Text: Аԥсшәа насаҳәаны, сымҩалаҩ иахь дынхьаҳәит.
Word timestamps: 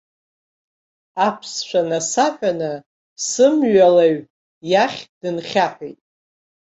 Аԥсшәа 1.27 1.81
насаҳәаны, 1.89 2.71
сымҩалаҩ 3.27 4.15
иахь 4.71 5.01
дынхьаҳәит. 5.19 5.99